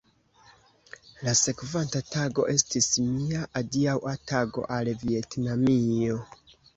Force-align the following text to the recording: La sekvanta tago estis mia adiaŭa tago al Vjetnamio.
La 1.25 1.33
sekvanta 1.41 1.99
tago 2.15 2.45
estis 2.53 2.87
mia 3.09 3.41
adiaŭa 3.61 4.15
tago 4.31 4.65
al 4.79 4.89
Vjetnamio. 5.03 6.17